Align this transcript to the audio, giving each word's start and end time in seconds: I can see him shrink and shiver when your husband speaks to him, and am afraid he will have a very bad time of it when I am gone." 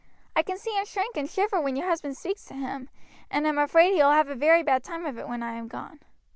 I 0.35 0.41
can 0.41 0.57
see 0.57 0.71
him 0.71 0.85
shrink 0.85 1.15
and 1.15 1.29
shiver 1.29 1.61
when 1.61 1.75
your 1.75 1.85
husband 1.87 2.17
speaks 2.17 2.43
to 2.45 2.55
him, 2.55 2.89
and 3.29 3.45
am 3.45 3.59
afraid 3.59 3.93
he 3.93 4.01
will 4.01 4.09
have 4.13 4.29
a 4.29 4.33
very 4.33 4.63
bad 4.63 4.83
time 4.83 5.05
of 5.05 5.19
it 5.19 5.27
when 5.27 5.43
I 5.43 5.53
am 5.53 5.67
gone." 5.67 5.99